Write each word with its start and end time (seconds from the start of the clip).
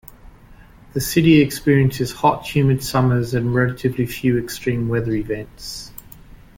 The 0.93 0.99
city 0.99 1.41
experiences 1.41 2.11
hot, 2.11 2.43
humid 2.55 2.83
summers 2.83 3.35
and 3.35 3.53
relatively 3.53 4.07
few 4.07 4.39
extreme 4.39 4.87
weather 4.89 5.11
events. 5.13 5.91